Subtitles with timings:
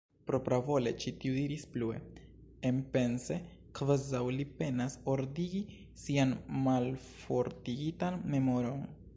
[0.29, 1.99] Propravole ĉi tiu diris plue,
[2.69, 3.37] enpense,
[3.81, 5.63] kvazaŭ li penas ordigi
[6.05, 6.35] sian
[6.71, 8.87] malfortigitan memoron: